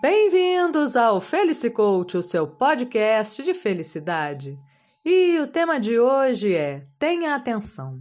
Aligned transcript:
Bem-vindos 0.00 0.94
ao 0.94 1.20
Felicicoach, 1.20 2.16
o 2.16 2.22
seu 2.22 2.46
podcast 2.46 3.42
de 3.42 3.52
felicidade. 3.52 4.56
E 5.04 5.40
o 5.40 5.48
tema 5.48 5.80
de 5.80 5.98
hoje 5.98 6.54
é 6.54 6.86
Tenha 7.00 7.34
atenção. 7.34 8.00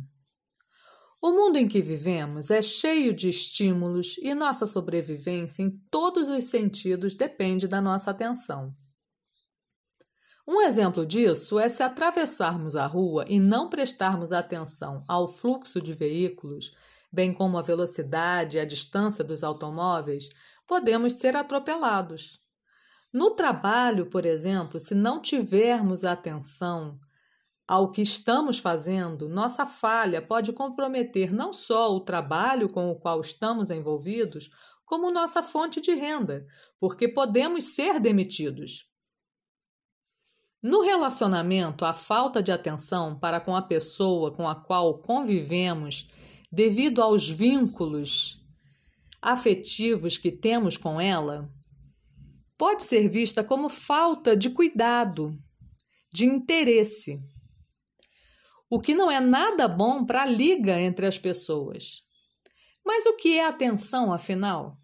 O 1.19 1.31
mundo 1.31 1.57
em 1.57 1.68
que 1.68 1.81
vivemos 1.81 2.51
é 2.51 2.61
cheio 2.61 3.15
de 3.15 3.29
estímulos 3.29 4.15
e 4.19 4.36
nossa 4.36 4.68
sobrevivência 4.68 5.63
em 5.63 5.71
todos 5.89 6.29
os 6.29 6.43
sentidos 6.43 7.15
depende 7.15 7.68
da 7.68 7.81
nossa 7.81 8.11
atenção. 8.11 8.75
Um 10.47 10.61
exemplo 10.61 11.04
disso 11.04 11.57
é 11.57 11.68
se 11.68 11.82
atravessarmos 11.82 12.75
a 12.75 12.86
rua 12.86 13.25
e 13.27 13.39
não 13.39 13.69
prestarmos 13.69 14.32
atenção 14.32 15.04
ao 15.07 15.27
fluxo 15.27 15.82
de 15.82 15.93
veículos, 15.93 16.71
bem 17.11 17.33
como 17.33 17.57
a 17.57 17.61
velocidade 17.61 18.55
e 18.55 18.59
a 18.59 18.65
distância 18.65 19.23
dos 19.23 19.43
automóveis, 19.43 20.29
podemos 20.67 21.13
ser 21.13 21.35
atropelados. 21.35 22.39
No 23.13 23.31
trabalho, 23.31 24.09
por 24.09 24.25
exemplo, 24.25 24.79
se 24.79 24.93
não 24.93 25.21
tivermos 25.21 26.03
atenção 26.03 26.99
ao 27.67 27.89
que 27.89 28.01
estamos 28.01 28.59
fazendo, 28.59 29.27
nossa 29.27 29.65
falha 29.65 30.21
pode 30.21 30.53
comprometer 30.53 31.33
não 31.33 31.51
só 31.51 31.91
o 31.91 32.02
trabalho 32.02 32.69
com 32.69 32.91
o 32.91 32.95
qual 32.95 33.19
estamos 33.21 33.69
envolvidos, 33.69 34.49
como 34.85 35.11
nossa 35.11 35.43
fonte 35.43 35.81
de 35.81 35.93
renda, 35.93 36.45
porque 36.79 37.07
podemos 37.07 37.75
ser 37.75 37.99
demitidos. 37.99 38.89
No 40.63 40.81
relacionamento, 40.81 41.85
a 41.85 41.93
falta 41.93 42.41
de 42.41 42.52
atenção 42.52 43.17
para 43.17 43.39
com 43.39 43.55
a 43.55 43.61
pessoa 43.61 44.31
com 44.31 44.47
a 44.47 44.55
qual 44.55 44.99
convivemos, 44.99 46.07
devido 46.52 47.02
aos 47.02 47.27
vínculos 47.29 48.36
afetivos 49.21 50.17
que 50.17 50.31
temos 50.31 50.77
com 50.77 50.99
ela, 50.99 51.51
pode 52.57 52.83
ser 52.83 53.07
vista 53.09 53.43
como 53.43 53.69
falta 53.69 54.35
de 54.35 54.49
cuidado, 54.49 55.37
de 56.11 56.25
interesse. 56.25 57.21
O 58.69 58.79
que 58.79 58.93
não 58.93 59.09
é 59.09 59.19
nada 59.19 59.67
bom 59.67 60.05
para 60.05 60.23
a 60.23 60.25
liga 60.25 60.79
entre 60.79 61.05
as 61.05 61.17
pessoas. 61.17 62.03
Mas 62.85 63.05
o 63.05 63.15
que 63.15 63.37
é 63.37 63.45
atenção, 63.45 64.13
afinal? 64.13 64.77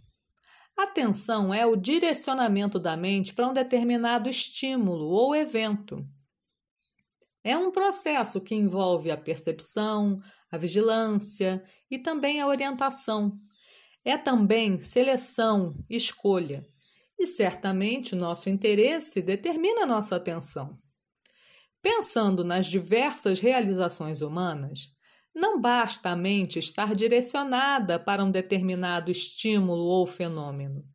Atenção 0.77 1.53
é 1.53 1.65
o 1.65 1.75
direcionamento 1.75 2.79
da 2.79 2.97
mente 2.97 3.33
para 3.33 3.47
um 3.47 3.53
determinado 3.53 4.29
estímulo 4.29 5.05
ou 5.05 5.35
evento. 5.35 6.05
É 7.43 7.57
um 7.57 7.71
processo 7.71 8.41
que 8.41 8.55
envolve 8.55 9.11
a 9.11 9.17
percepção, 9.17 10.19
a 10.49 10.57
vigilância 10.57 11.63
e 11.91 11.99
também 11.99 12.39
a 12.39 12.47
orientação. 12.47 13.37
É 14.05 14.17
também 14.17 14.79
seleção, 14.81 15.75
escolha. 15.89 16.65
E 17.17 17.25
certamente 17.25 18.15
nosso 18.15 18.49
interesse 18.49 19.21
determina 19.21 19.85
nossa 19.85 20.15
atenção. 20.15 20.77
Pensando 21.81 22.43
nas 22.43 22.65
diversas 22.65 23.39
realizações 23.39 24.21
humanas, 24.21 24.93
não 25.33 25.59
basta 25.59 26.09
a 26.09 26.15
mente 26.15 26.59
estar 26.59 26.95
direcionada 26.95 27.97
para 27.99 28.23
um 28.23 28.29
determinado 28.29 29.09
estímulo 29.09 29.83
ou 29.83 30.05
fenômeno. 30.05 30.85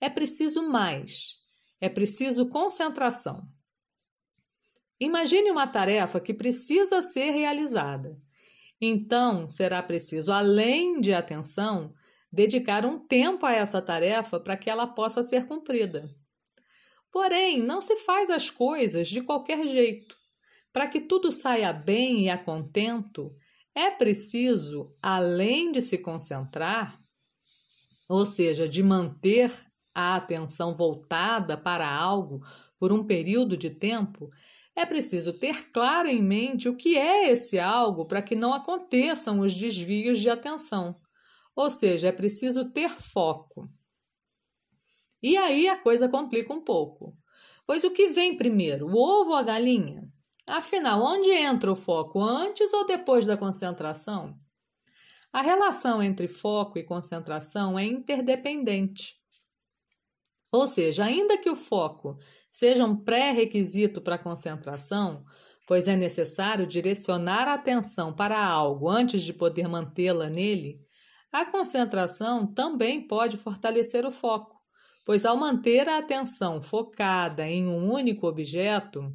É 0.00 0.08
preciso 0.08 0.62
mais. 0.68 1.36
É 1.80 1.88
preciso 1.88 2.48
concentração. 2.48 3.48
Imagine 5.00 5.50
uma 5.50 5.66
tarefa 5.66 6.20
que 6.20 6.32
precisa 6.32 7.02
ser 7.02 7.32
realizada. 7.32 8.16
Então, 8.80 9.48
será 9.48 9.82
preciso, 9.82 10.32
além 10.32 11.00
de 11.00 11.12
atenção, 11.12 11.92
dedicar 12.32 12.86
um 12.86 12.98
tempo 12.98 13.44
a 13.44 13.52
essa 13.52 13.82
tarefa 13.82 14.40
para 14.40 14.56
que 14.56 14.70
ela 14.70 14.86
possa 14.86 15.22
ser 15.22 15.46
cumprida. 15.46 16.08
Porém, 17.10 17.62
não 17.62 17.80
se 17.80 17.96
faz 17.96 18.30
as 18.30 18.48
coisas 18.48 19.08
de 19.08 19.20
qualquer 19.20 19.66
jeito. 19.66 20.16
Para 20.72 20.86
que 20.86 21.00
tudo 21.00 21.30
saia 21.30 21.70
bem 21.72 22.24
e 22.24 22.30
a 22.30 22.38
contento, 22.38 23.36
é 23.74 23.90
preciso, 23.90 24.96
além 25.02 25.70
de 25.70 25.82
se 25.82 25.98
concentrar, 25.98 26.98
ou 28.08 28.24
seja, 28.24 28.66
de 28.66 28.82
manter 28.82 29.52
a 29.94 30.16
atenção 30.16 30.74
voltada 30.74 31.56
para 31.56 31.90
algo 31.90 32.40
por 32.78 32.92
um 32.92 33.04
período 33.04 33.56
de 33.56 33.68
tempo, 33.68 34.30
é 34.74 34.86
preciso 34.86 35.34
ter 35.34 35.70
claro 35.70 36.08
em 36.08 36.22
mente 36.22 36.68
o 36.68 36.76
que 36.76 36.96
é 36.96 37.30
esse 37.30 37.58
algo 37.58 38.06
para 38.06 38.22
que 38.22 38.34
não 38.34 38.54
aconteçam 38.54 39.40
os 39.40 39.54
desvios 39.54 40.18
de 40.18 40.30
atenção. 40.30 40.98
Ou 41.54 41.70
seja, 41.70 42.08
é 42.08 42.12
preciso 42.12 42.70
ter 42.70 42.90
foco. 42.90 43.68
E 45.22 45.36
aí 45.36 45.68
a 45.68 45.76
coisa 45.76 46.08
complica 46.08 46.52
um 46.52 46.62
pouco. 46.62 47.16
Pois 47.66 47.84
o 47.84 47.90
que 47.90 48.08
vem 48.08 48.36
primeiro, 48.36 48.86
o 48.86 48.96
ovo 48.96 49.30
ou 49.30 49.36
a 49.36 49.42
galinha? 49.42 50.10
Afinal, 50.48 51.02
onde 51.02 51.30
entra 51.30 51.70
o 51.70 51.76
foco, 51.76 52.20
antes 52.20 52.72
ou 52.72 52.84
depois 52.84 53.24
da 53.24 53.36
concentração? 53.36 54.36
A 55.32 55.40
relação 55.40 56.02
entre 56.02 56.26
foco 56.26 56.78
e 56.78 56.84
concentração 56.84 57.78
é 57.78 57.84
interdependente. 57.86 59.16
Ou 60.50 60.66
seja, 60.66 61.04
ainda 61.04 61.38
que 61.38 61.48
o 61.48 61.56
foco 61.56 62.18
seja 62.50 62.84
um 62.84 62.94
pré-requisito 62.94 64.02
para 64.02 64.16
a 64.16 64.18
concentração, 64.18 65.24
pois 65.66 65.88
é 65.88 65.96
necessário 65.96 66.66
direcionar 66.66 67.48
a 67.48 67.54
atenção 67.54 68.12
para 68.12 68.44
algo 68.44 68.90
antes 68.90 69.22
de 69.22 69.32
poder 69.32 69.66
mantê-la 69.68 70.28
nele, 70.28 70.84
a 71.32 71.46
concentração 71.46 72.46
também 72.46 73.06
pode 73.06 73.38
fortalecer 73.38 74.04
o 74.04 74.10
foco, 74.10 74.60
pois 75.04 75.24
ao 75.24 75.36
manter 75.36 75.88
a 75.88 75.96
atenção 75.98 76.60
focada 76.60 77.48
em 77.48 77.66
um 77.66 77.90
único 77.90 78.26
objeto, 78.26 79.10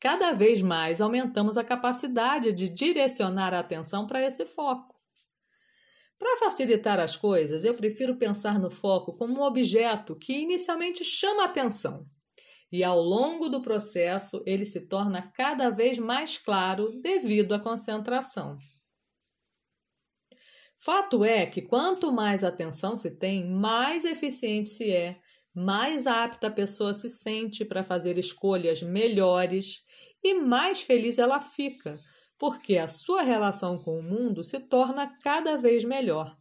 cada 0.00 0.32
vez 0.32 0.60
mais 0.60 1.00
aumentamos 1.00 1.56
a 1.56 1.64
capacidade 1.64 2.52
de 2.52 2.68
direcionar 2.68 3.54
a 3.54 3.60
atenção 3.60 4.06
para 4.06 4.20
esse 4.20 4.44
foco. 4.44 4.94
Para 6.18 6.38
facilitar 6.38 6.98
as 6.98 7.16
coisas, 7.16 7.64
eu 7.64 7.74
prefiro 7.74 8.16
pensar 8.16 8.58
no 8.58 8.70
foco 8.70 9.16
como 9.16 9.34
um 9.34 9.42
objeto 9.42 10.16
que 10.16 10.32
inicialmente 10.32 11.04
chama 11.04 11.44
atenção, 11.44 12.06
e 12.70 12.82
ao 12.82 13.00
longo 13.00 13.48
do 13.48 13.62
processo 13.62 14.42
ele 14.44 14.64
se 14.64 14.88
torna 14.88 15.22
cada 15.34 15.70
vez 15.70 15.98
mais 15.98 16.36
claro 16.36 17.00
devido 17.00 17.54
à 17.54 17.60
concentração. 17.60 18.58
Fato 20.84 21.24
é 21.24 21.46
que 21.46 21.62
quanto 21.62 22.12
mais 22.12 22.44
atenção 22.44 22.94
se 22.94 23.10
tem, 23.10 23.48
mais 23.48 24.04
eficiente 24.04 24.68
se 24.68 24.92
é 24.92 25.18
mais 25.54 26.06
apta 26.06 26.48
a 26.48 26.50
pessoa 26.50 26.92
se 26.92 27.08
sente 27.08 27.64
para 27.64 27.82
fazer 27.82 28.18
escolhas 28.18 28.82
melhores 28.82 29.82
e 30.22 30.34
mais 30.34 30.82
feliz 30.82 31.18
ela 31.18 31.40
fica, 31.40 31.98
porque 32.36 32.76
a 32.76 32.86
sua 32.86 33.22
relação 33.22 33.78
com 33.78 33.98
o 33.98 34.02
mundo 34.02 34.44
se 34.44 34.60
torna 34.60 35.06
cada 35.22 35.56
vez 35.56 35.84
melhor. 35.84 36.36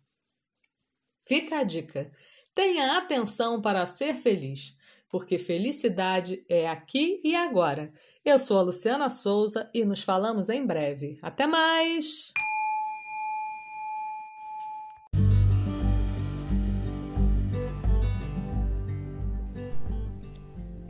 Fica 1.21 1.59
a 1.59 1.63
dica: 1.63 2.11
tenha 2.53 2.97
atenção 2.97 3.61
para 3.61 3.85
ser 3.85 4.15
feliz, 4.15 4.75
porque 5.07 5.37
felicidade 5.39 6.45
é 6.49 6.67
aqui 6.67 7.21
e 7.23 7.33
agora. 7.33 7.93
Eu 8.25 8.37
sou 8.37 8.59
a 8.59 8.63
Luciana 8.63 9.09
Souza 9.09 9.69
e 9.73 9.85
nos 9.85 10.03
falamos 10.03 10.49
em 10.49 10.65
breve. 10.65 11.17
Até 11.21 11.47
mais! 11.47 12.33